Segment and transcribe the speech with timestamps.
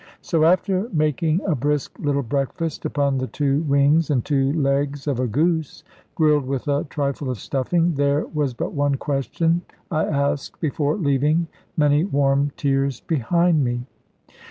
[0.21, 5.19] So after making a brisk little breakfast, upon the two wings and two legs of
[5.19, 5.83] a goose,
[6.15, 9.61] grilled with a trifle of stuffing, there was but one question
[9.91, 11.45] I asked before leaving
[11.77, 13.85] many warm tears behind me.